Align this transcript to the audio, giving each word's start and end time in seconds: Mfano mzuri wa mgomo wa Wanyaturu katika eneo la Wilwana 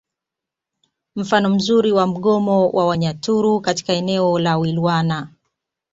Mfano 1.15 1.49
mzuri 1.49 1.91
wa 1.91 2.07
mgomo 2.07 2.69
wa 2.69 2.87
Wanyaturu 2.87 3.61
katika 3.61 3.93
eneo 3.93 4.39
la 4.39 4.57
Wilwana 4.57 5.29